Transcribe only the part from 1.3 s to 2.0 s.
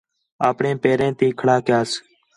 کھڑا کیاس